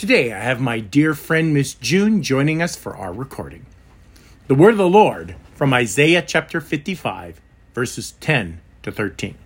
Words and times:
Today, 0.00 0.32
I 0.32 0.38
have 0.38 0.62
my 0.62 0.80
dear 0.80 1.12
friend 1.12 1.52
Miss 1.52 1.74
June 1.74 2.22
joining 2.22 2.62
us 2.62 2.74
for 2.74 2.96
our 2.96 3.12
recording. 3.12 3.66
The 4.46 4.54
word 4.54 4.70
of 4.70 4.78
the 4.78 4.88
Lord 4.88 5.36
from 5.52 5.74
Isaiah 5.74 6.22
chapter 6.22 6.62
55, 6.62 7.38
verses 7.74 8.12
10 8.12 8.62
to 8.82 8.90
13. 8.90 9.36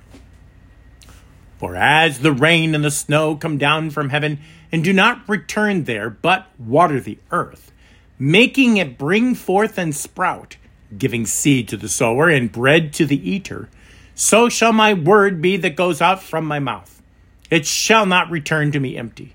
For 1.59 1.75
as 1.75 2.21
the 2.21 2.30
rain 2.30 2.72
and 2.77 2.85
the 2.85 2.93
snow 2.93 3.35
come 3.35 3.59
down 3.59 3.90
from 3.90 4.11
heaven 4.11 4.38
and 4.71 4.85
do 4.85 4.93
not 4.93 5.29
return 5.29 5.85
there, 5.85 6.08
but 6.08 6.46
water 6.56 7.00
the 7.00 7.18
earth, 7.32 7.72
making 8.16 8.76
it 8.76 8.96
bring 8.96 9.34
forth 9.34 9.76
and 9.76 9.92
sprout, 9.92 10.56
giving 10.96 11.26
seed 11.26 11.66
to 11.66 11.76
the 11.76 11.88
sower 11.88 12.28
and 12.28 12.52
bread 12.52 12.92
to 12.92 13.06
the 13.06 13.28
eater, 13.28 13.68
so 14.14 14.48
shall 14.48 14.72
my 14.72 14.94
word 14.94 15.42
be 15.42 15.56
that 15.56 15.74
goes 15.74 16.00
out 16.00 16.23
from 16.23 16.45
my 16.45 16.60
mouth. 16.60 17.02
It 17.50 17.66
shall 17.66 18.06
not 18.06 18.30
return 18.30 18.70
to 18.70 18.78
me 18.78 18.96
empty, 18.96 19.34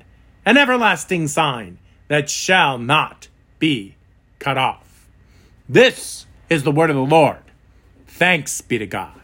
an 0.45 0.57
everlasting 0.57 1.27
sign 1.27 1.77
that 2.07 2.29
shall 2.29 2.77
not 2.77 3.27
be 3.59 3.95
cut 4.39 4.57
off. 4.57 5.07
This 5.69 6.25
is 6.49 6.63
the 6.63 6.71
word 6.71 6.89
of 6.89 6.95
the 6.95 7.01
Lord. 7.01 7.37
Thanks 8.07 8.61
be 8.61 8.77
to 8.77 8.85
God. 8.85 9.21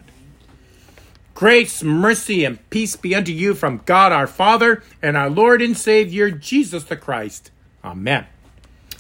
Grace, 1.34 1.84
mercy, 1.84 2.46
and 2.46 2.68
peace 2.70 2.96
be 2.96 3.14
unto 3.14 3.32
you 3.32 3.54
from 3.54 3.82
God 3.86 4.12
our 4.12 4.26
Father 4.26 4.82
and 5.04 5.16
our 5.16 5.30
Lord 5.30 5.62
and 5.62 5.78
Savior 5.78 6.32
Jesus 6.32 6.86
the 6.86 6.98
Christ. 6.98 7.52
Amen. 7.84 8.26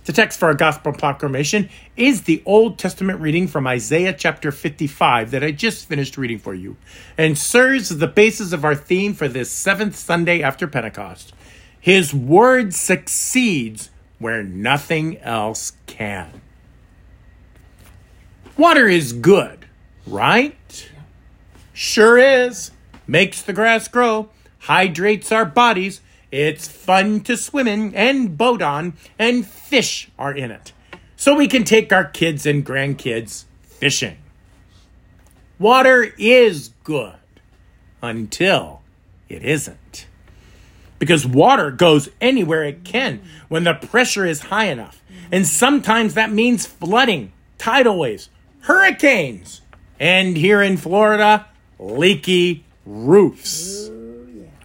The 0.06 0.14
text 0.14 0.40
for 0.40 0.46
our 0.46 0.54
gospel 0.54 0.94
proclamation 0.94 1.70
is 1.98 2.22
the 2.22 2.42
Old 2.46 2.78
Testament 2.78 3.20
reading 3.20 3.48
from 3.48 3.68
Isaiah 3.68 4.14
chapter 4.14 4.52
55 4.52 5.32
that 5.32 5.44
I 5.44 5.52
just 5.52 5.88
finished 5.88 6.18
reading 6.18 6.40
for 6.40 6.54
you 6.54 6.78
and 7.18 7.38
serves 7.38 7.92
as 7.92 7.98
the 7.98 8.08
basis 8.08 8.54
of 8.54 8.64
our 8.64 8.76
theme 8.76 9.14
for 9.14 9.28
this 9.28 9.52
seventh 9.52 9.96
Sunday 9.96 10.42
after 10.42 10.68
Pentecost. 10.68 11.34
His 11.80 12.14
word 12.14 12.74
succeeds 12.74 13.90
where 14.20 14.44
nothing 14.44 15.18
else 15.20 15.74
can. 15.86 16.42
Water 18.58 18.88
is 18.88 19.14
good, 19.14 19.68
right? 20.06 20.90
Sure 21.74 22.18
is. 22.18 22.72
Makes 23.06 23.42
the 23.42 23.54
grass 23.54 23.88
grow, 23.88 24.30
hydrates 24.60 25.32
our 25.32 25.46
bodies. 25.46 26.02
It's 26.32 26.68
fun 26.68 27.22
to 27.22 27.38
swim 27.38 27.68
in 27.68 27.96
and 27.96 28.38
boat 28.38 28.62
on, 28.62 28.94
and 29.18 29.46
fish 29.46 30.10
are 30.20 30.34
in 30.34 30.52
it. 30.52 30.74
So 31.16 31.36
we 31.36 31.48
can 31.48 31.64
take 31.64 31.94
our 31.94 32.04
kids 32.04 32.46
and 32.46 32.66
grandkids 32.66 33.46
fishing. 33.62 34.18
Water 35.58 36.14
is 36.18 36.72
good 36.84 37.16
until 38.02 38.82
it 39.30 39.44
isn't. 39.44 40.08
Because 41.00 41.26
water 41.26 41.72
goes 41.72 42.10
anywhere 42.20 42.64
it 42.64 42.84
can 42.84 43.22
when 43.48 43.64
the 43.64 43.74
pressure 43.74 44.26
is 44.26 44.42
high 44.42 44.66
enough. 44.66 45.02
And 45.32 45.46
sometimes 45.46 46.14
that 46.16 46.32
means 46.32 46.66
flooding, 46.66 47.32
tidal 47.58 48.00
waves, 48.00 48.30
hurricanes, 48.62 49.62
and 50.00 50.38
here 50.38 50.62
in 50.62 50.78
Florida, 50.78 51.48
leaky 51.80 52.66
roofs. 52.86 53.92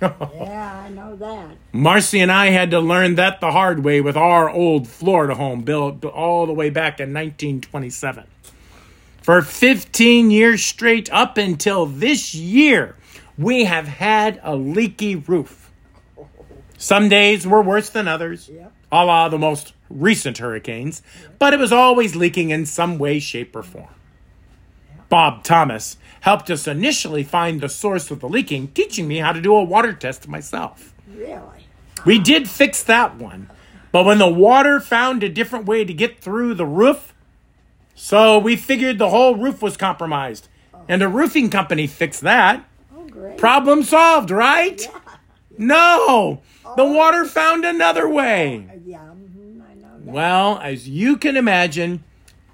Yeah, 0.03 0.83
I 0.85 0.89
know 0.89 1.15
that. 1.15 1.57
Marcy 1.73 2.19
and 2.19 2.33
I 2.33 2.47
had 2.47 2.73
to 2.73 2.81
learn 2.81 3.15
that 3.15 3.41
the 3.41 3.53
hard 3.53 3.85
way 3.85 4.01
with 4.01 4.17
our 4.17 4.51
old 4.51 4.89
Florida 4.89 5.37
home 5.37 5.61
built 5.61 6.05
all 6.05 6.45
the 6.47 6.53
way 6.53 6.71
back 6.71 6.99
in 6.99 7.11
1927. 7.11 8.25
For 9.23 9.43
15 9.43 10.33
years 10.33 10.65
straight 10.65 11.09
up 11.13 11.39
until 11.39 11.87
this 11.87 12.35
year, 12.35 12.97
we 13.39 13.65
have 13.65 13.87
had 13.87 14.41
a 14.43 14.57
leaky 14.57 15.15
roof. 15.15 15.62
Some 16.83 17.09
days 17.09 17.47
were 17.47 17.63
worse 17.63 17.91
than 17.91 18.09
others, 18.09 18.51
Yep. 18.53 18.73
a 18.91 19.05
la 19.05 19.29
the 19.29 19.39
most 19.39 19.73
recent 19.89 20.39
hurricanes, 20.39 21.01
but 21.39 21.55
it 21.55 21.61
was 21.61 21.71
always 21.73 22.17
leaking 22.17 22.51
in 22.51 22.67
some 22.67 22.99
way, 22.99 23.21
shape, 23.21 23.55
or 23.55 23.63
form. 23.63 23.95
Bob 25.09 25.45
Thomas 25.45 25.97
helped 26.23 26.51
us 26.51 26.67
initially 26.67 27.23
find 27.23 27.61
the 27.61 27.69
source 27.69 28.11
of 28.11 28.19
the 28.19 28.29
leaking, 28.29 28.67
teaching 28.75 29.07
me 29.07 29.19
how 29.19 29.31
to 29.33 29.41
do 29.41 29.55
a 29.55 29.63
water 29.63 29.93
test 29.93 30.27
myself. 30.27 30.93
Really? 31.15 31.69
We 32.05 32.19
did 32.19 32.49
fix 32.51 32.83
that 32.83 33.15
one, 33.15 33.49
but 33.93 34.05
when 34.05 34.19
the 34.19 34.27
water 34.29 34.81
found 34.81 35.23
a 35.23 35.29
different 35.29 35.67
way 35.67 35.85
to 35.85 35.95
get 35.95 36.19
through 36.19 36.55
the 36.55 36.67
roof, 36.67 37.15
so 37.95 38.41
we 38.41 38.57
figured 38.57 38.99
the 38.99 39.11
whole 39.11 39.37
roof 39.37 39.63
was 39.63 39.77
compromised. 39.77 40.49
Oh. 40.75 40.81
And 40.89 41.01
a 41.01 41.09
roofing 41.09 41.49
company 41.49 41.87
fixed 41.87 42.23
that. 42.23 42.65
Oh, 42.93 43.07
great. 43.07 43.39
Problem 43.39 43.85
solved, 43.85 44.33
right? 44.33 44.81
yeah. 44.83 44.99
No, 45.59 46.41
the 46.77 46.85
water 46.85 47.25
found 47.25 47.65
another 47.65 48.09
way. 48.09 48.67
Yeah, 48.85 48.99
mhm, 48.99 49.61
I 49.63 49.75
know 49.75 50.05
that. 50.05 50.13
Well, 50.13 50.59
as 50.63 50.89
you 50.89 51.17
can 51.17 51.37
imagine, 51.37 52.03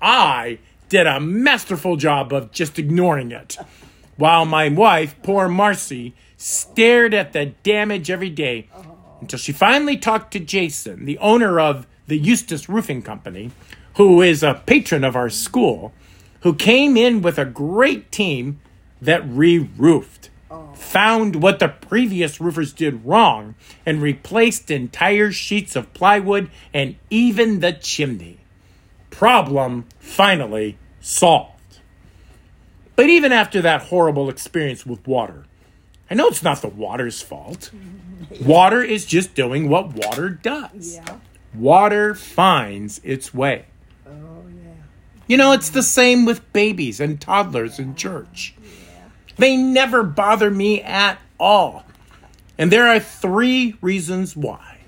I 0.00 0.58
did 0.88 1.06
a 1.06 1.20
masterful 1.20 1.96
job 1.96 2.32
of 2.32 2.50
just 2.52 2.78
ignoring 2.78 3.30
it. 3.32 3.56
While 4.16 4.44
my 4.46 4.68
wife, 4.68 5.14
poor 5.22 5.48
Marcy, 5.48 6.14
stared 6.36 7.14
at 7.14 7.32
the 7.32 7.46
damage 7.62 8.10
every 8.10 8.30
day 8.30 8.68
until 9.20 9.38
she 9.38 9.52
finally 9.52 9.96
talked 9.96 10.32
to 10.32 10.40
Jason, 10.40 11.04
the 11.04 11.18
owner 11.18 11.60
of 11.60 11.86
the 12.06 12.18
Eustace 12.18 12.68
Roofing 12.68 13.02
Company, 13.02 13.50
who 13.96 14.22
is 14.22 14.42
a 14.42 14.62
patron 14.66 15.04
of 15.04 15.14
our 15.16 15.28
school, 15.30 15.92
who 16.40 16.54
came 16.54 16.96
in 16.96 17.20
with 17.20 17.38
a 17.38 17.44
great 17.44 18.10
team 18.12 18.60
that 19.02 19.22
re 19.28 19.58
roofed, 19.58 20.30
found 20.74 21.42
what 21.42 21.58
the 21.58 21.68
previous 21.68 22.40
roofers 22.40 22.72
did 22.72 23.04
wrong, 23.04 23.54
and 23.84 24.00
replaced 24.00 24.70
entire 24.70 25.30
sheets 25.30 25.76
of 25.76 25.92
plywood 25.92 26.50
and 26.72 26.96
even 27.10 27.60
the 27.60 27.72
chimney. 27.72 28.38
Problem 29.10 29.86
finally 29.98 30.78
solved. 31.00 31.78
But 32.96 33.08
even 33.08 33.30
after 33.30 33.60
that 33.62 33.82
horrible 33.82 34.28
experience 34.28 34.84
with 34.84 35.06
water, 35.06 35.44
I 36.10 36.14
know 36.14 36.28
it's 36.28 36.42
not 36.42 36.62
the 36.62 36.68
water's 36.68 37.20
fault. 37.20 37.70
Water 38.42 38.82
is 38.82 39.04
just 39.04 39.34
doing 39.34 39.68
what 39.68 39.94
water 39.94 40.30
does. 40.30 40.96
Yeah. 40.96 41.18
Water 41.54 42.14
finds 42.14 43.00
its 43.04 43.32
way. 43.32 43.66
Oh, 44.06 44.10
yeah. 44.48 44.72
You 45.26 45.36
know, 45.36 45.52
it's 45.52 45.70
the 45.70 45.82
same 45.82 46.24
with 46.24 46.52
babies 46.52 47.00
and 47.00 47.20
toddlers 47.20 47.78
in 47.78 47.94
church. 47.94 48.54
They 49.38 49.56
never 49.56 50.02
bother 50.02 50.50
me 50.50 50.82
at 50.82 51.20
all. 51.38 51.84
And 52.58 52.72
there 52.72 52.88
are 52.88 53.00
three 53.00 53.76
reasons 53.80 54.36
why. 54.36 54.78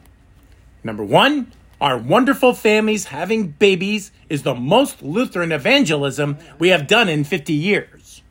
Number 0.83 1.05
one, 1.05 1.53
our 1.81 1.97
wonderful 1.97 2.53
families 2.53 3.06
having 3.06 3.49
babies 3.49 4.11
is 4.28 4.43
the 4.43 4.55
most 4.55 5.03
Lutheran 5.03 5.53
evangelism 5.53 6.38
we 6.59 6.69
have 6.69 6.87
done 6.87 7.09
in 7.09 7.25
50 7.25 7.53
years. 7.53 8.22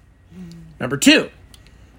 Number 0.79 0.97
two, 0.97 1.29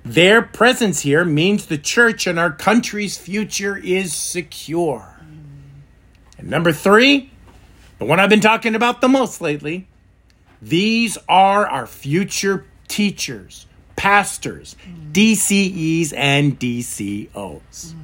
their 0.05 0.43
presence 0.43 1.01
here 1.01 1.25
means 1.25 1.67
the 1.67 1.79
church 1.79 2.27
and 2.27 2.39
our 2.39 2.53
country's 2.53 3.19
future 3.19 3.77
is 3.77 4.13
secure. 4.13 5.21
And 6.39 6.49
number 6.49 6.73
three, 6.73 7.31
the 7.99 8.05
one 8.05 8.19
I've 8.19 8.31
been 8.31 8.41
talking 8.41 8.75
about 8.75 9.01
the 9.01 9.09
most 9.09 9.41
lately, 9.41 9.87
these 10.63 11.19
are 11.29 11.67
our 11.67 11.87
future 11.87 12.65
teachers, 12.89 13.67
pastors, 14.01 14.77
DCEs, 15.13 16.15
and 16.17 16.59
DCOs. 16.59 17.95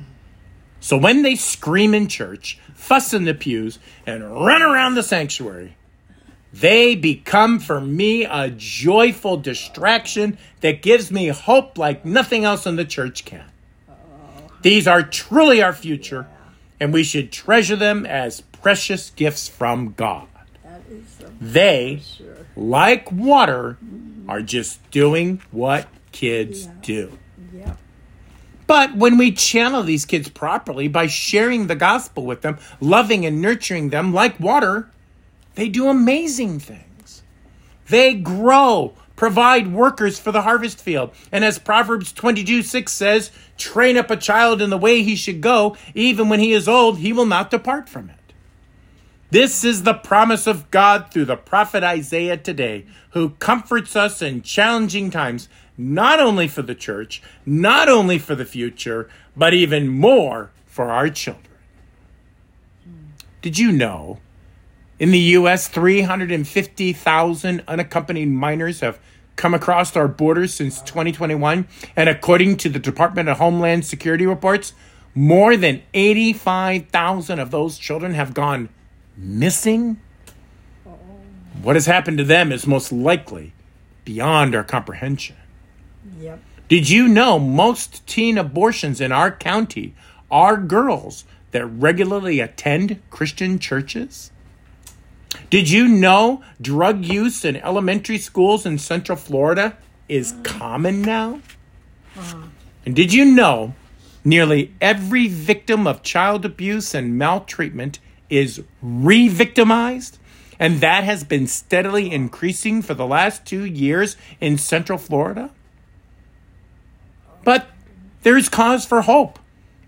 So 0.79 0.99
when 0.99 1.23
they 1.23 1.37
scream 1.37 1.95
in 1.95 2.07
church, 2.07 2.59
fuss 2.75 3.15
in 3.15 3.25
the 3.25 3.33
pews, 3.33 3.79
and 4.05 4.31
run 4.31 4.61
around 4.61 4.97
the 4.97 5.03
sanctuary, 5.03 5.75
they 6.53 6.97
become 6.97 7.59
for 7.61 7.81
me 7.81 8.27
a 8.27 8.51
joyful 8.51 9.39
distraction 9.39 10.37
that 10.61 10.83
gives 10.83 11.11
me 11.11 11.29
hope 11.29 11.79
like 11.79 12.05
nothing 12.05 12.45
else 12.45 12.67
in 12.67 12.77
the 12.77 12.85
church 12.85 13.25
can. 13.25 13.47
These 14.61 14.87
are 14.87 15.03
truly 15.03 15.63
our 15.63 15.73
future, 15.73 16.27
and 16.79 16.93
we 16.93 17.05
should 17.05 17.33
treasure 17.33 17.77
them 17.77 18.05
as 18.05 18.43
precious 18.43 19.09
gifts 19.17 19.49
from 19.49 19.95
God. 19.97 20.29
That 20.63 20.83
is 20.91 21.17
the 21.17 21.33
They, 21.41 22.03
sure. 22.05 22.36
Like 22.57 23.11
water, 23.13 23.79
are 24.29 24.43
just 24.43 24.91
doing 24.91 25.43
what 25.51 25.87
kids 26.13 26.67
do. 26.83 27.19
Yeah. 27.55 27.77
But 28.67 28.97
when 28.97 29.17
we 29.19 29.31
channel 29.31 29.83
these 29.83 30.05
kids 30.05 30.29
properly 30.29 30.89
by 30.89 31.07
sharing 31.07 31.67
the 31.67 31.77
gospel 31.77 32.27
with 32.27 32.43
them, 32.43 32.59
loving 32.81 33.25
and 33.25 33.41
nurturing 33.41 33.91
them 33.91 34.13
like 34.13 34.41
water, 34.41 34.91
they 35.55 35.69
do 35.69 35.89
amazing 35.89 36.59
things. 36.59 37.23
They 37.89 38.15
grow, 38.15 38.95
provide 39.15 39.73
workers 39.73 40.19
for 40.19 40.33
the 40.33 40.43
harvest 40.43 40.81
field. 40.81 41.13
And 41.31 41.45
as 41.45 41.59
Proverbs 41.59 42.13
22 42.13 42.63
6 42.63 42.93
says, 42.93 43.31
train 43.57 43.97
up 43.97 44.11
a 44.11 44.17
child 44.17 44.61
in 44.61 44.71
the 44.71 44.79
way 44.79 45.03
he 45.03 45.15
should 45.15 45.41
go, 45.41 45.77
even 45.95 46.29
when 46.29 46.41
he 46.41 46.53
is 46.53 46.67
old, 46.67 46.99
he 46.99 47.13
will 47.13 47.27
not 47.27 47.51
depart 47.51 47.89
from 47.89 48.11
it. 48.11 48.26
This 49.37 49.65
is 49.65 49.83
the 49.83 49.93
promise 49.93 50.47
of 50.47 50.71
God 50.71 51.11
through 51.11 51.27
the 51.27 51.37
prophet 51.37 51.85
Isaiah 51.85 52.39
today, 52.39 52.87
who 53.11 53.33
comforts 53.39 53.95
us 53.95 54.23
in 54.23 54.41
challenging 54.41 55.11
times, 55.11 55.51
not 55.77 56.21
only 56.21 56.49
for 56.49 56.63
the 56.63 56.75
church, 56.75 57.23
not 57.45 57.87
only 57.87 58.19
for 58.19 58.35
the 58.35 58.47
future, 58.47 59.11
but 59.37 59.53
even 59.53 59.89
more 59.89 60.53
for 60.65 60.91
our 60.91 61.11
children. 61.11 61.45
Did 63.43 63.59
you 63.59 63.73
know 63.73 64.21
in 64.99 65.11
the 65.11 65.19
U.S., 65.19 65.69
350,000 65.69 67.63
unaccompanied 67.69 68.29
minors 68.29 68.81
have 68.81 68.99
come 69.37 69.53
across 69.53 69.95
our 69.97 70.09
borders 70.09 70.55
since 70.55 70.81
2021? 70.81 71.69
And 71.95 72.09
according 72.09 72.57
to 72.57 72.71
the 72.71 72.79
Department 72.79 73.29
of 73.29 73.37
Homeland 73.37 73.85
Security 73.85 74.25
reports, 74.25 74.73
more 75.15 75.59
than 75.59 75.83
85,000 75.93 77.39
of 77.39 77.51
those 77.51 77.77
children 77.77 78.15
have 78.15 78.33
gone 78.33 78.71
missing? 79.17 80.01
What 81.63 81.77
has 81.77 81.87
happened 81.87 82.19
to 82.19 82.25
them 82.25 82.53
is 82.53 82.67
most 82.67 82.93
likely 82.93 83.53
beyond 84.05 84.55
our 84.55 84.65
comprehension. 84.65 85.37
Yep. 86.21 86.41
Did 86.69 86.89
you 86.89 87.09
know 87.09 87.39
most 87.39 88.07
teen 88.07 88.39
abortions 88.39 89.01
in 89.01 89.13
our 89.13 89.31
county 89.31 89.95
are 90.31 90.57
girls 90.57 91.25
that 91.51 91.67
regularly 91.67 92.41
attend 92.41 93.01
Christian 93.11 93.59
churches? 93.59 94.31
Did 95.51 95.71
you 95.71 95.87
know 95.87 96.43
drug 96.61 97.05
use 97.05 97.45
in 97.45 97.57
elementary 97.57 98.19
schools 98.19 98.65
in 98.65 98.79
Central 98.79 99.17
Florida 99.17 99.77
is 100.09 100.33
mm. 100.33 100.45
common 100.45 101.03
now? 101.03 101.41
And 102.85 102.97
did 102.97 103.13
you 103.13 103.25
know 103.25 103.75
nearly 104.25 104.75
every 104.81 105.29
victim 105.29 105.87
of 105.87 106.03
child 106.03 106.45
abuse 106.45 106.95
and 106.95 107.19
maltreatment 107.19 107.99
is 108.31 108.63
re 108.83 109.29
victimized? 109.29 110.19
And 110.59 110.81
that 110.81 111.05
has 111.05 111.23
been 111.23 111.47
steadily 111.47 112.11
increasing 112.11 112.81
for 112.81 112.95
the 112.95 113.07
last 113.07 113.45
two 113.45 113.65
years 113.65 114.17
in 114.41 114.57
Central 114.57 114.99
Florida? 114.99 115.51
But 117.45 117.69
there's 118.23 118.49
cause 118.49 118.87
for 118.87 119.03
hope 119.03 119.39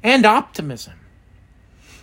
and 0.02 0.26
optimism. 0.26 0.94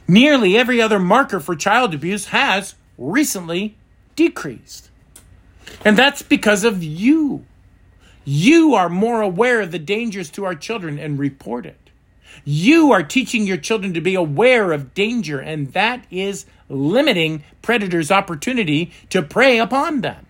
Nearly 0.08 0.58
every 0.58 0.82
other 0.82 1.00
marker 1.00 1.40
for 1.40 1.56
child 1.56 1.94
abuse 1.94 2.28
has 2.28 2.76
recently 2.98 3.78
decreased. 4.16 4.90
And 5.84 5.98
that's 5.98 6.22
because 6.22 6.64
of 6.64 6.84
you. 6.84 7.46
You 8.24 8.74
are 8.74 8.90
more 8.90 9.22
aware 9.22 9.62
of 9.62 9.72
the 9.72 9.80
dangers 9.80 10.30
to 10.32 10.46
our 10.46 10.56
children 10.56 10.98
and 11.00 11.20
report 11.20 11.66
it. 11.66 11.85
You 12.44 12.92
are 12.92 13.04
teaching 13.04 13.48
your 13.48 13.58
children 13.58 13.94
to 13.94 14.02
be 14.02 14.16
aware 14.16 14.72
of 14.72 14.94
danger, 14.94 15.40
and 15.40 15.74
that 15.74 16.06
is 16.12 16.46
limiting 16.70 17.44
predators' 17.62 18.12
opportunity 18.12 18.92
to 19.10 19.22
prey 19.22 19.60
upon 19.60 20.02
them. 20.02 20.26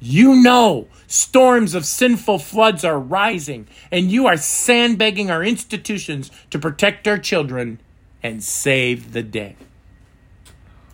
You 0.00 0.34
know 0.34 0.88
storms 1.06 1.74
of 1.74 1.84
sinful 1.84 2.38
floods 2.38 2.84
are 2.84 2.98
rising, 2.98 3.68
and 3.90 4.10
you 4.10 4.26
are 4.26 4.36
sandbagging 4.36 5.30
our 5.30 5.44
institutions 5.44 6.30
to 6.50 6.58
protect 6.58 7.06
our 7.06 7.18
children 7.18 7.78
and 8.22 8.42
save 8.42 9.12
the 9.12 9.22
day. 9.22 9.56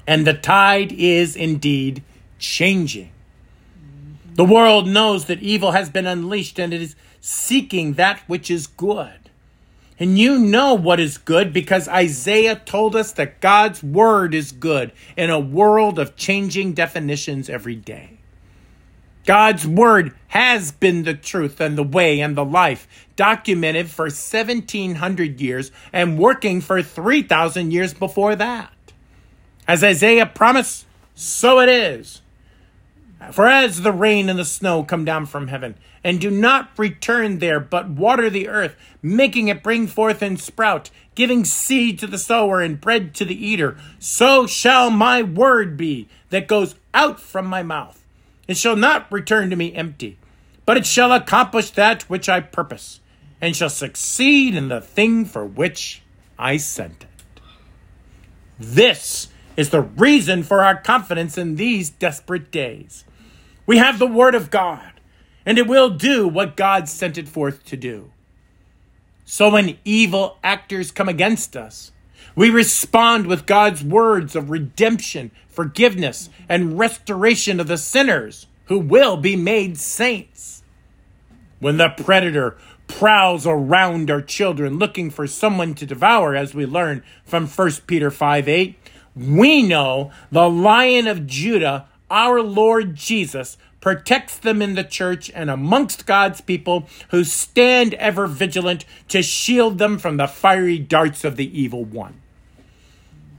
And 0.07 0.27
the 0.27 0.35
tide 0.35 0.93
is 0.93 1.37
indeed 1.37 2.03
changing. 2.39 3.13
The 4.35 4.45
world 4.45 4.87
knows 4.87 5.27
that 5.27 5.43
evil 5.43 5.73
has 5.73 5.91
been 5.91 6.07
unleashed 6.07 6.59
and 6.59 6.73
it 6.73 6.81
is 6.81 6.95
seeking 7.21 7.95
that 7.95 8.21
which 8.27 8.51
is 8.51 8.67
good. 8.67 9.28
And 10.01 10.19
you 10.19 10.39
know 10.39 10.75
what 10.75 11.01
is 11.01 11.19
good 11.19 11.53
because 11.53 11.89
Isaiah 11.89 12.57
told 12.57 12.95
us 12.95 13.13
that 13.13 13.41
God's 13.41 13.83
word 13.83 14.33
is 14.33 14.53
good 14.53 14.93
in 15.17 15.31
a 15.31 15.41
world 15.41 15.99
of 15.99 16.15
changing 16.15 16.75
definitions 16.75 17.51
every 17.51 17.75
day. 17.75 18.19
God's 19.27 19.67
word 19.67 20.15
has 20.29 20.73
been 20.73 21.03
the 21.03 21.15
truth 21.15 21.61
and 21.61 21.77
the 21.77 21.83
way 21.83 22.21
and 22.21 22.37
the 22.37 22.45
life, 22.45 22.87
documented 23.17 23.91
for 23.91 24.05
1700 24.05 25.41
years 25.41 25.71
and 25.93 26.19
working 26.19 26.61
for 26.61 26.83
3,000 26.83 27.73
years 27.73 27.93
before 27.93 28.37
that. 28.37 28.73
As 29.67 29.85
Isaiah 29.85 30.25
promised, 30.25 30.87
so 31.15 31.61
it 31.61 31.69
is. 31.69 32.23
For 33.33 33.47
as 33.47 33.83
the 33.83 33.93
rain 33.93 34.29
and 34.29 34.39
the 34.39 34.45
snow 34.45 34.85
come 34.85 35.05
down 35.05 35.27
from 35.27 35.49
heaven, 35.49 35.75
and 36.05 36.21
do 36.21 36.31
not 36.31 36.71
return 36.79 37.41
there, 37.41 37.59
but 37.59 37.91
water 37.91 38.31
the 38.31 38.49
earth, 38.49 38.77
making 39.03 39.49
it 39.49 39.63
bring 39.63 39.87
forth 39.89 40.23
and 40.23 40.41
sprout, 40.41 40.91
giving 41.17 41.45
seed 41.45 41.99
to 41.99 42.07
the 42.07 42.17
sower 42.17 42.61
and 42.61 42.81
bread 42.81 43.15
to 43.17 43.25
the 43.25 43.35
eater, 43.35 43.77
so 43.99 44.47
shall 44.47 44.89
my 44.89 45.23
word 45.23 45.77
be 45.77 46.09
that 46.31 46.47
goes 46.47 46.77
out 46.95 47.19
from 47.19 47.45
my 47.45 47.63
mouth. 47.63 48.05
It 48.47 48.57
shall 48.57 48.77
not 48.77 49.11
return 49.11 49.51
to 49.51 49.57
me 49.57 49.75
empty, 49.75 50.17
but 50.65 50.77
it 50.77 50.87
shall 50.87 51.13
accomplish 51.13 51.71
that 51.73 52.05
which 52.05 52.29
I 52.29 52.41
purpose, 52.41 53.01
and 53.41 53.55
shall 53.55 53.69
succeed 53.69 54.55
in 54.55 54.69
the 54.69 54.81
thing 54.81 55.25
for 55.25 55.45
which 55.45 56.03
I 56.39 56.57
sent 56.57 57.03
it. 57.03 57.41
This 58.61 59.29
is 59.57 59.71
the 59.71 59.83
reason 59.83 60.45
for 60.45 60.63
our 60.63 60.81
confidence 60.81 61.37
in 61.37 61.57
these 61.57 61.91
desperate 61.91 62.53
days. 62.53 63.05
We 63.69 63.77
have 63.77 63.99
the 63.99 64.07
Word 64.07 64.35
of 64.35 64.51
God, 64.51 64.93
and 65.45 65.59
it 65.59 65.67
will 65.67 65.91
do 65.91 66.27
what 66.27 66.57
God 66.57 66.89
sent 66.89 67.19
it 67.19 67.29
forth 67.29 67.67
to 67.67 67.77
do. 67.77 68.11
So 69.27 69.51
when 69.51 69.77
evil 69.85 70.39
actors 70.43 70.91
come 70.91 71.07
against 71.07 71.55
us, 71.55 71.93
we 72.35 72.49
respond 72.49 73.27
with 73.27 73.45
God's 73.45 73.85
words 73.85 74.35
of 74.35 74.49
redemption, 74.49 75.33
forgiveness, 75.51 76.31
and 76.49 76.79
restoration 76.79 77.61
of 77.61 77.67
the 77.67 77.77
sinners 77.77 78.47
who 78.69 78.79
will 78.79 79.19
be 79.19 79.37
made 79.37 79.77
saints. 79.77 80.63
When 81.59 81.77
the 81.77 81.91
predator 81.91 82.57
prowls 82.87 83.47
around 83.47 84.11
our 84.11 84.23
children 84.23 84.79
looking 84.79 85.11
for 85.11 85.27
someone 85.27 85.75
to 85.75 85.85
devour, 85.85 86.35
as 86.35 86.55
we 86.55 86.65
learn 86.65 87.03
from 87.27 87.47
1 87.47 87.71
Peter 87.87 88.11
5 88.11 88.49
8, 88.49 88.79
we 89.15 89.63
know 89.63 90.11
the 90.33 90.49
Lion 90.49 91.07
of 91.07 91.27
Judah 91.27 91.87
our 92.11 92.41
Lord 92.43 92.95
Jesus 92.95 93.57
protects 93.81 94.39
them 94.39 94.61
in 94.61 94.75
the 94.75 94.85
church 94.85 95.31
and 95.35 95.51
amongst 95.51 96.07
God's 96.07 96.41
people 96.41 96.89
who 97.11 97.25
stand 97.25 97.95
ever 97.95 98.27
vigilant 98.27 98.85
to 99.09 99.23
shield 99.23 99.79
them 99.79 99.99
from 99.99 100.17
the 100.17 100.27
fiery 100.27 100.79
darts 100.79 101.25
of 101.25 101.37
the 101.37 101.61
evil 101.61 101.85
one. 101.85 102.21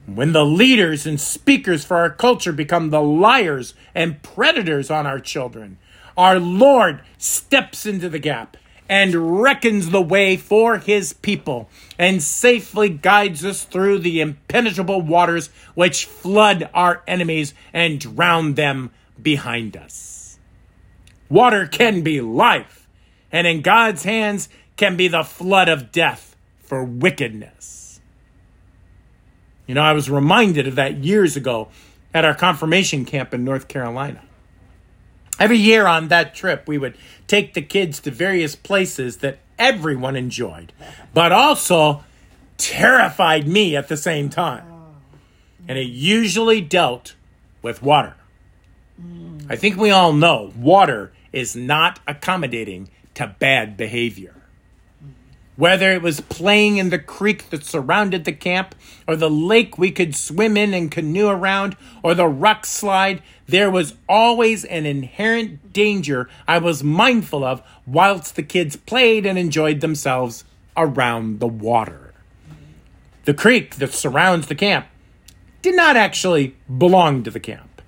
When 0.05 0.31
the 0.31 0.45
leaders 0.45 1.05
and 1.05 1.19
speakers 1.19 1.85
for 1.85 1.97
our 1.97 2.09
culture 2.09 2.53
become 2.53 2.89
the 2.89 3.01
liars 3.01 3.75
and 3.93 4.23
predators 4.23 4.89
on 4.89 5.05
our 5.05 5.19
children, 5.19 5.77
our 6.17 6.39
Lord 6.39 7.01
steps 7.17 7.85
into 7.85 8.09
the 8.09 8.19
gap 8.19 8.57
and 8.89 9.41
reckons 9.41 9.91
the 9.91 10.01
way 10.01 10.35
for 10.35 10.79
his 10.79 11.13
people 11.13 11.69
and 11.97 12.23
safely 12.23 12.89
guides 12.89 13.45
us 13.45 13.63
through 13.63 13.99
the 13.99 14.19
impenetrable 14.19 14.99
waters 14.99 15.51
which 15.75 16.05
flood 16.05 16.67
our 16.73 17.03
enemies 17.07 17.53
and 17.71 17.99
drown 17.99 18.55
them 18.55 18.89
behind 19.21 19.77
us. 19.77 20.39
Water 21.29 21.67
can 21.67 22.01
be 22.01 22.19
life, 22.19 22.87
and 23.31 23.45
in 23.45 23.61
God's 23.61 24.03
hands 24.03 24.49
can 24.75 24.97
be 24.97 25.07
the 25.07 25.23
flood 25.23 25.69
of 25.69 25.91
death 25.91 26.35
for 26.57 26.83
wickedness. 26.83 27.99
You 29.67 29.75
know, 29.75 29.83
I 29.83 29.93
was 29.93 30.09
reminded 30.09 30.67
of 30.67 30.75
that 30.75 31.03
years 31.03 31.37
ago 31.37 31.67
at 32.11 32.25
our 32.25 32.33
confirmation 32.33 33.05
camp 33.05 33.35
in 33.35 33.45
North 33.45 33.67
Carolina. 33.67 34.23
Every 35.39 35.57
year 35.57 35.87
on 35.87 36.09
that 36.09 36.35
trip, 36.35 36.67
we 36.67 36.77
would 36.77 36.95
take 37.27 37.53
the 37.53 37.61
kids 37.61 37.99
to 38.01 38.11
various 38.11 38.55
places 38.55 39.17
that 39.17 39.39
everyone 39.57 40.15
enjoyed, 40.15 40.73
but 41.13 41.31
also 41.31 42.03
terrified 42.57 43.47
me 43.47 43.75
at 43.75 43.87
the 43.87 43.97
same 43.97 44.29
time. 44.29 44.65
And 45.67 45.77
it 45.77 45.87
usually 45.87 46.61
dealt 46.61 47.15
with 47.61 47.81
water. 47.81 48.15
I 49.49 49.55
think 49.55 49.77
we 49.77 49.91
all 49.91 50.13
know 50.13 50.51
water 50.57 51.11
is 51.31 51.55
not 51.55 51.99
accommodating 52.07 52.89
to 53.15 53.35
bad 53.39 53.77
behavior. 53.77 54.35
Whether 55.59 55.91
it 55.91 56.01
was 56.01 56.21
playing 56.21 56.77
in 56.77 56.89
the 56.89 56.97
creek 56.97 57.49
that 57.49 57.65
surrounded 57.65 58.23
the 58.23 58.31
camp, 58.31 58.75
or 59.05 59.17
the 59.17 59.29
lake 59.29 59.77
we 59.77 59.91
could 59.91 60.15
swim 60.15 60.55
in 60.55 60.73
and 60.73 60.89
canoe 60.89 61.27
around, 61.27 61.75
or 62.01 62.15
the 62.15 62.29
rock 62.29 62.65
slide, 62.65 63.21
there 63.45 63.69
was 63.69 63.95
always 64.07 64.63
an 64.63 64.85
inherent 64.85 65.73
danger 65.73 66.29
I 66.47 66.59
was 66.59 66.81
mindful 66.81 67.43
of 67.43 67.61
whilst 67.85 68.37
the 68.37 68.41
kids 68.41 68.77
played 68.77 69.25
and 69.25 69.37
enjoyed 69.37 69.81
themselves 69.81 70.45
around 70.77 71.41
the 71.41 71.47
water. 71.47 72.13
The 73.25 73.33
creek 73.33 73.75
that 73.75 73.93
surrounds 73.93 74.47
the 74.47 74.55
camp 74.55 74.87
did 75.61 75.75
not 75.75 75.97
actually 75.97 76.55
belong 76.77 77.21
to 77.23 77.31
the 77.31 77.39
camp. 77.41 77.81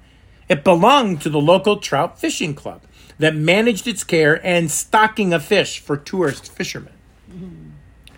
It 0.49 0.65
belonged 0.65 1.21
to 1.21 1.29
the 1.29 1.39
local 1.39 1.77
trout 1.77 2.19
fishing 2.19 2.53
club 2.53 2.81
that 3.17 3.33
managed 3.33 3.87
its 3.87 4.03
care 4.03 4.45
and 4.45 4.69
stocking 4.69 5.31
of 5.31 5.45
fish 5.45 5.79
for 5.79 5.95
tourist 5.95 6.51
fishermen. 6.51 6.91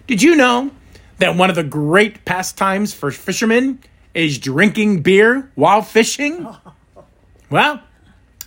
Did 0.07 0.21
you 0.21 0.35
know 0.35 0.71
that 1.19 1.35
one 1.35 1.49
of 1.49 1.55
the 1.55 1.63
great 1.63 2.25
pastimes 2.25 2.93
for 2.93 3.11
fishermen 3.11 3.79
is 4.13 4.37
drinking 4.37 5.01
beer 5.01 5.51
while 5.55 5.81
fishing? 5.81 6.47
Well, 7.49 7.83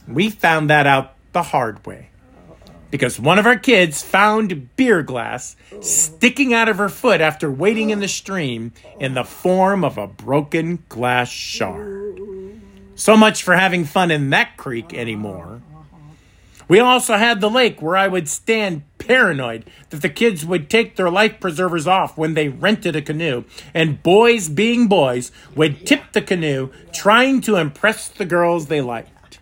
we 0.08 0.30
found 0.30 0.68
that 0.68 0.84
out 0.84 1.14
the 1.32 1.44
hard 1.44 1.86
way. 1.86 2.10
Because 2.90 3.20
one 3.20 3.38
of 3.38 3.46
our 3.46 3.56
kids 3.56 4.02
found 4.02 4.74
beer 4.74 5.04
glass 5.04 5.54
sticking 5.80 6.52
out 6.52 6.68
of 6.68 6.78
her 6.78 6.88
foot 6.88 7.20
after 7.20 7.48
wading 7.48 7.90
in 7.90 8.00
the 8.00 8.08
stream 8.08 8.72
in 8.98 9.14
the 9.14 9.22
form 9.22 9.84
of 9.84 9.96
a 9.96 10.08
broken 10.08 10.82
glass 10.88 11.28
shard. 11.28 12.20
So 12.96 13.16
much 13.16 13.44
for 13.44 13.54
having 13.54 13.84
fun 13.84 14.10
in 14.10 14.30
that 14.30 14.56
creek 14.56 14.92
anymore. 14.92 15.62
We 16.68 16.80
also 16.80 17.16
had 17.16 17.40
the 17.40 17.50
lake 17.50 17.80
where 17.80 17.96
I 17.96 18.08
would 18.08 18.28
stand 18.28 18.82
paranoid 18.98 19.64
that 19.90 20.02
the 20.02 20.08
kids 20.08 20.44
would 20.44 20.68
take 20.68 20.96
their 20.96 21.10
life 21.10 21.38
preservers 21.38 21.86
off 21.86 22.18
when 22.18 22.34
they 22.34 22.48
rented 22.48 22.96
a 22.96 23.02
canoe, 23.02 23.44
and 23.72 24.02
boys, 24.02 24.48
being 24.48 24.88
boys, 24.88 25.30
would 25.54 25.86
tip 25.86 26.12
the 26.12 26.22
canoe 26.22 26.70
trying 26.92 27.40
to 27.42 27.56
impress 27.56 28.08
the 28.08 28.24
girls 28.24 28.66
they 28.66 28.80
liked. 28.80 29.38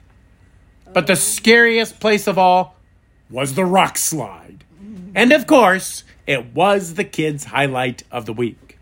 But 0.92 1.06
the 1.06 1.16
scariest 1.16 1.98
place 1.98 2.26
of 2.26 2.38
all 2.38 2.76
was 3.30 3.54
the 3.54 3.64
rock 3.64 3.96
slide. 3.96 4.64
And 5.14 5.32
of 5.32 5.46
course, 5.46 6.04
it 6.26 6.54
was 6.54 6.94
the 6.94 7.04
kids' 7.04 7.44
highlight 7.44 8.02
of 8.10 8.26
the 8.26 8.32
week. 8.32 8.78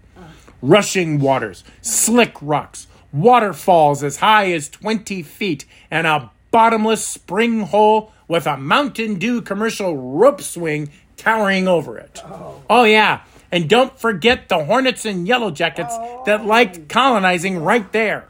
Rushing 0.60 1.20
waters, 1.20 1.64
slick 1.80 2.36
rocks, 2.40 2.86
waterfalls 3.12 4.02
as 4.02 4.16
high 4.16 4.50
as 4.52 4.68
20 4.68 5.22
feet, 5.22 5.64
and 5.90 6.06
a 6.06 6.30
bottomless 6.52 7.04
spring 7.04 7.62
hole 7.62 8.12
with 8.28 8.46
a 8.46 8.56
Mountain 8.56 9.16
Dew 9.16 9.42
commercial 9.42 9.96
rope 9.96 10.40
swing 10.40 10.90
towering 11.16 11.66
over 11.66 11.98
it. 11.98 12.22
Oh, 12.24 12.62
oh 12.70 12.84
yeah. 12.84 13.22
And 13.50 13.68
don't 13.68 13.98
forget 13.98 14.48
the 14.48 14.64
Hornets 14.64 15.04
and 15.04 15.26
Yellow 15.26 15.50
Jackets 15.50 15.94
that 16.24 16.42
oh. 16.42 16.44
liked 16.44 16.88
colonizing 16.88 17.58
right 17.58 17.90
there. 17.92 18.28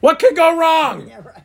What 0.00 0.18
could 0.18 0.36
go 0.36 0.56
wrong? 0.56 1.08
Yeah, 1.08 1.20
right. 1.24 1.42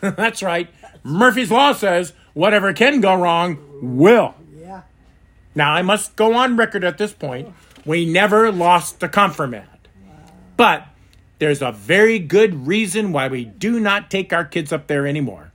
That's 0.16 0.42
right. 0.42 0.68
Murphy's 1.02 1.50
Law 1.50 1.72
says 1.72 2.12
whatever 2.34 2.72
can 2.72 3.00
go 3.00 3.14
wrong 3.14 3.58
will. 3.82 4.34
Yeah. 4.60 4.82
Now, 5.54 5.72
I 5.72 5.82
must 5.82 6.14
go 6.14 6.34
on 6.34 6.56
record 6.56 6.84
at 6.84 6.98
this 6.98 7.12
point. 7.12 7.52
We 7.84 8.04
never 8.04 8.52
lost 8.52 9.00
the 9.00 9.08
confirmand. 9.08 9.66
But 10.56 10.86
there's 11.38 11.62
a 11.62 11.72
very 11.72 12.18
good 12.18 12.66
reason 12.66 13.12
why 13.12 13.28
we 13.28 13.44
do 13.44 13.78
not 13.80 14.10
take 14.10 14.32
our 14.32 14.44
kids 14.44 14.72
up 14.72 14.86
there 14.86 15.06
anymore. 15.06 15.52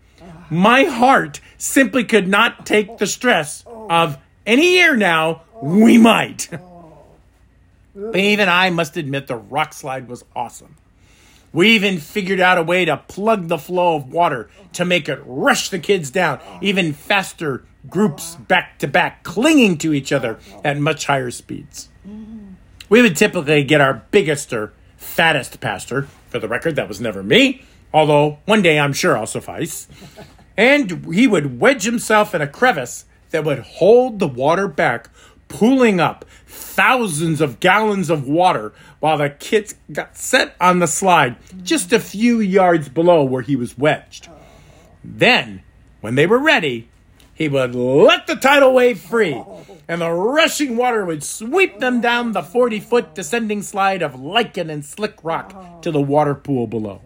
My 0.50 0.84
heart 0.84 1.42
simply 1.58 2.04
could 2.04 2.28
not 2.28 2.66
take 2.66 2.98
the 2.98 3.08
stress 3.08 3.64
of 3.68 4.18
any 4.46 4.74
year 4.76 4.96
now, 4.96 5.44
we 5.62 5.98
might. 5.98 6.50
But 7.96 8.16
even 8.16 8.50
I 8.50 8.70
must 8.70 8.98
admit 8.98 9.28
the 9.28 9.36
rock 9.36 9.74
slide 9.74 10.08
was 10.08 10.26
awesome. 10.36 10.76
We 11.52 11.70
even 11.76 12.00
figured 12.00 12.40
out 12.40 12.58
a 12.58 12.64
way 12.64 12.86
to 12.86 12.98
plug 12.98 13.48
the 13.48 13.60
flow 13.60 13.96
of 13.96 14.12
water 14.12 14.50
to 14.74 14.86
make 14.86 15.08
it 15.08 15.22
rush 15.24 15.70
the 15.70 15.78
kids 15.78 16.10
down 16.10 16.40
even 16.62 16.94
faster, 16.94 17.64
groups 17.88 18.36
back 18.36 18.80
to 18.80 18.88
back, 18.88 19.24
clinging 19.24 19.78
to 19.80 19.94
each 19.94 20.12
other 20.12 20.40
at 20.64 20.80
much 20.80 21.06
higher 21.06 21.30
speeds. 21.30 21.90
We 22.90 23.02
would 23.02 23.16
typically 23.16 23.64
get 23.64 23.82
our 23.82 24.04
biggest 24.10 24.52
or 24.52 24.74
fattest 25.04 25.60
pastor. 25.60 26.08
For 26.30 26.40
the 26.40 26.48
record, 26.48 26.76
that 26.76 26.88
was 26.88 27.00
never 27.00 27.22
me, 27.22 27.64
although 27.94 28.40
one 28.46 28.62
day 28.62 28.80
I'm 28.80 28.94
sure 28.94 29.18
I'll 29.18 29.28
suffice. 29.28 29.88
And 30.58 31.14
he 31.14 31.28
would 31.28 31.60
wedge 31.60 31.84
himself 31.84 32.34
in 32.34 32.42
a 32.42 32.48
crevice 32.48 33.06
that 33.32 33.44
would 33.44 33.60
hold 33.60 34.20
the 34.20 34.28
water 34.28 34.68
back, 34.68 35.10
pooling 35.48 36.00
up 36.00 36.26
thousands 36.48 37.42
of 37.42 37.60
gallons 37.60 38.10
of 38.10 38.28
water 38.28 38.74
while 39.00 39.18
the 39.18 39.30
kids 39.30 39.76
got 39.92 40.18
set 40.18 40.56
on 40.62 40.80
the 40.80 40.88
slide 40.88 41.36
just 41.62 41.92
a 41.92 42.00
few 42.00 42.40
yards 42.40 42.90
below 42.90 43.24
where 43.24 43.42
he 43.42 43.56
was 43.56 43.78
wedged. 43.78 44.30
Then, 45.04 45.62
when 46.02 46.16
they 46.16 46.26
were 46.26 46.40
ready, 46.40 46.90
he 47.34 47.48
would 47.48 47.74
let 47.76 48.28
the 48.28 48.36
tidal 48.36 48.74
wave 48.74 49.00
free, 49.00 49.42
and 49.88 50.02
the 50.02 50.12
rushing 50.12 50.78
water 50.78 51.04
would 51.06 51.24
sweep 51.24 51.80
them 51.80 52.00
down 52.02 52.32
the 52.32 52.44
40 52.44 52.80
foot 52.80 53.16
descending 53.16 53.62
slide 53.62 54.02
of 54.02 54.20
lichen 54.20 54.70
and 54.70 54.86
slick 54.86 55.16
rock 55.24 55.82
to 55.82 55.92
the 55.92 56.02
water 56.02 56.36
pool 56.36 56.68
below. 56.68 57.02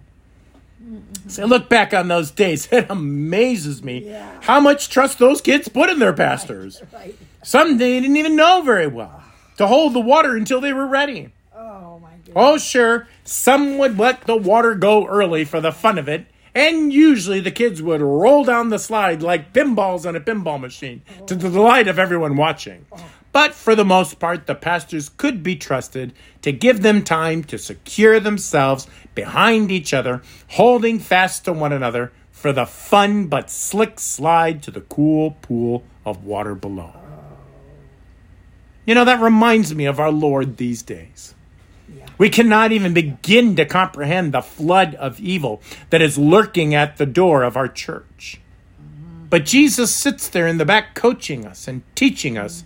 So 1.27 1.43
I 1.43 1.45
look 1.45 1.67
back 1.69 1.93
on 1.93 2.07
those 2.07 2.31
days, 2.31 2.67
it 2.71 2.85
amazes 2.89 3.83
me 3.83 4.05
Yeah. 4.09 4.29
how 4.41 4.59
much 4.59 4.89
trust 4.89 5.19
those 5.19 5.41
kids 5.41 5.67
put 5.67 5.89
in 5.89 5.99
their 5.99 6.13
pastors. 6.13 6.81
Right. 6.93 7.15
Some 7.43 7.77
they 7.77 7.99
didn't 7.99 8.17
even 8.17 8.35
know 8.35 8.61
very 8.61 8.87
well 8.87 9.23
to 9.57 9.67
hold 9.67 9.93
the 9.93 9.99
water 9.99 10.35
until 10.37 10.61
they 10.61 10.71
were 10.73 10.87
ready. 10.87 11.29
Oh, 11.55 11.99
my 11.99 12.11
goodness. 12.25 12.33
Oh, 12.35 12.57
sure, 12.57 13.07
some 13.25 13.77
would 13.79 13.97
let 13.97 14.21
the 14.25 14.37
water 14.37 14.75
go 14.75 15.05
early 15.07 15.43
for 15.45 15.59
the 15.59 15.71
fun 15.71 15.97
of 15.97 16.07
it, 16.07 16.25
and 16.57 16.91
usually 16.91 17.39
the 17.39 17.51
kids 17.51 17.83
would 17.83 18.01
roll 18.01 18.43
down 18.43 18.69
the 18.69 18.79
slide 18.79 19.21
like 19.21 19.53
pinballs 19.53 20.07
on 20.07 20.15
a 20.15 20.19
pinball 20.19 20.59
machine 20.59 21.03
to 21.27 21.35
the 21.35 21.51
delight 21.51 21.87
of 21.87 21.99
everyone 21.99 22.35
watching. 22.35 22.87
But 23.31 23.53
for 23.53 23.75
the 23.75 23.85
most 23.85 24.17
part, 24.17 24.47
the 24.47 24.55
pastors 24.55 25.07
could 25.07 25.43
be 25.43 25.55
trusted 25.55 26.13
to 26.41 26.51
give 26.51 26.81
them 26.81 27.03
time 27.03 27.43
to 27.43 27.59
secure 27.59 28.19
themselves 28.19 28.87
behind 29.13 29.71
each 29.71 29.93
other, 29.93 30.23
holding 30.47 30.97
fast 30.97 31.45
to 31.45 31.53
one 31.53 31.73
another 31.73 32.11
for 32.31 32.51
the 32.51 32.65
fun 32.65 33.27
but 33.27 33.51
slick 33.51 33.99
slide 33.99 34.63
to 34.63 34.71
the 34.71 34.81
cool 34.81 35.37
pool 35.43 35.83
of 36.07 36.25
water 36.25 36.55
below. 36.55 36.95
You 38.87 38.95
know, 38.95 39.05
that 39.05 39.19
reminds 39.19 39.75
me 39.75 39.85
of 39.85 39.99
our 39.99 40.11
Lord 40.11 40.57
these 40.57 40.81
days. 40.81 41.35
We 42.17 42.29
cannot 42.29 42.71
even 42.71 42.93
begin 42.93 43.55
to 43.57 43.65
comprehend 43.65 44.33
the 44.33 44.41
flood 44.41 44.95
of 44.95 45.19
evil 45.19 45.61
that 45.89 46.01
is 46.01 46.17
lurking 46.17 46.73
at 46.73 46.97
the 46.97 47.05
door 47.05 47.43
of 47.43 47.55
our 47.55 47.67
church. 47.67 48.39
But 49.29 49.45
Jesus 49.45 49.93
sits 49.93 50.27
there 50.27 50.47
in 50.47 50.57
the 50.57 50.65
back 50.65 50.95
coaching 50.95 51.45
us 51.45 51.67
and 51.67 51.83
teaching 51.95 52.37
us 52.37 52.63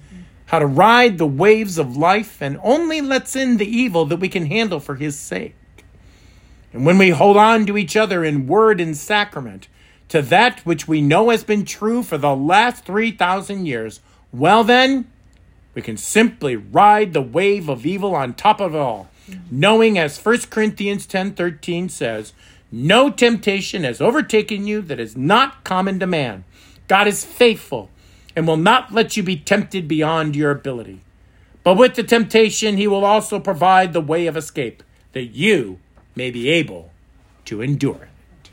how 0.47 0.59
to 0.59 0.65
ride 0.65 1.17
the 1.17 1.25
waves 1.25 1.77
of 1.77 1.97
life 1.97 2.41
and 2.41 2.59
only 2.61 3.01
lets 3.01 3.35
in 3.35 3.57
the 3.57 3.65
evil 3.65 4.05
that 4.05 4.19
we 4.19 4.29
can 4.29 4.45
handle 4.45 4.79
for 4.79 4.95
his 4.95 5.17
sake. 5.17 5.55
And 6.73 6.85
when 6.85 6.97
we 6.97 7.09
hold 7.09 7.37
on 7.37 7.65
to 7.65 7.77
each 7.77 7.97
other 7.97 8.23
in 8.23 8.47
word 8.47 8.79
and 8.79 8.95
sacrament, 8.95 9.67
to 10.09 10.21
that 10.23 10.59
which 10.65 10.87
we 10.87 11.01
know 11.01 11.29
has 11.29 11.43
been 11.43 11.65
true 11.65 12.03
for 12.03 12.17
the 12.17 12.35
last 12.35 12.85
3,000 12.85 13.65
years, 13.65 14.01
well, 14.33 14.63
then, 14.63 15.09
we 15.73 15.81
can 15.81 15.97
simply 15.97 16.55
ride 16.57 17.13
the 17.13 17.21
wave 17.21 17.69
of 17.69 17.85
evil 17.85 18.13
on 18.13 18.33
top 18.33 18.59
of 18.59 18.75
it 18.75 18.77
all, 18.77 19.09
knowing 19.49 19.97
as 19.97 20.17
1 20.17 20.49
Corinthians 20.49 21.05
10:13 21.05 21.89
says, 21.89 22.33
"No 22.71 23.09
temptation 23.09 23.83
has 23.83 24.01
overtaken 24.01 24.67
you 24.67 24.81
that 24.81 24.99
is 24.99 25.17
not 25.17 25.63
common 25.63 25.99
to 25.99 26.07
man. 26.07 26.43
God 26.87 27.07
is 27.07 27.25
faithful 27.25 27.89
and 28.35 28.47
will 28.47 28.57
not 28.57 28.93
let 28.93 29.17
you 29.17 29.23
be 29.23 29.35
tempted 29.35 29.87
beyond 29.87 30.35
your 30.35 30.51
ability. 30.51 30.99
But 31.63 31.77
with 31.77 31.95
the 31.95 32.03
temptation 32.03 32.77
he 32.77 32.87
will 32.87 33.05
also 33.05 33.39
provide 33.39 33.93
the 33.93 34.01
way 34.01 34.27
of 34.27 34.37
escape 34.37 34.83
that 35.13 35.35
you 35.35 35.79
may 36.15 36.31
be 36.31 36.49
able 36.49 36.91
to 37.45 37.61
endure 37.61 38.03
it." 38.03 38.49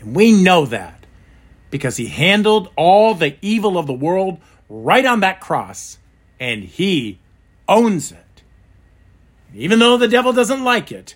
And 0.00 0.14
we 0.14 0.32
know 0.32 0.66
that 0.66 1.06
because 1.70 1.96
he 1.96 2.06
handled 2.06 2.68
all 2.76 3.14
the 3.14 3.36
evil 3.42 3.78
of 3.78 3.86
the 3.86 3.92
world 3.92 4.38
right 4.68 5.04
on 5.04 5.20
that 5.20 5.40
cross, 5.40 5.98
and 6.38 6.64
he 6.64 7.18
owns 7.68 8.12
it. 8.12 8.24
Even 9.54 9.78
though 9.78 9.96
the 9.96 10.08
devil 10.08 10.32
doesn't 10.32 10.64
like 10.64 10.92
it, 10.92 11.14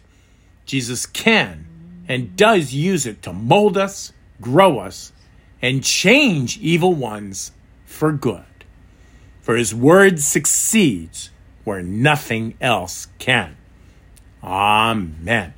Jesus 0.67 1.07
can 1.07 1.67
and 2.09 2.37
does 2.37 2.73
use 2.73 3.07
it 3.07 3.23
to 3.23 3.33
mold 3.33 3.77
us, 3.77 4.13
grow 4.41 4.79
us, 4.79 5.13
and 5.63 5.83
change 5.83 6.59
evil 6.59 6.95
ones 6.95 7.53
for 7.85 8.13
good. 8.13 8.45
For 9.41 9.57
his 9.57 9.75
word 9.75 10.21
succeeds 10.21 11.31
where 11.65 11.83
nothing 11.83 12.55
else 12.61 13.09
can. 13.19 13.57
Amen. 14.43 15.55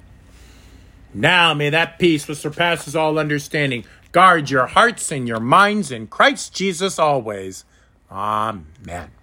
Now 1.13 1.55
may 1.55 1.71
that 1.71 1.99
peace 1.99 2.29
which 2.29 2.39
surpasses 2.39 2.95
all 2.95 3.19
understanding 3.19 3.85
guard 4.13 4.51
your 4.51 4.67
hearts 4.67 5.11
and 5.11 5.27
your 5.27 5.41
minds 5.41 5.91
in 5.91 6.07
Christ 6.07 6.55
Jesus 6.55 6.99
always. 6.99 7.65
Amen. 8.11 9.16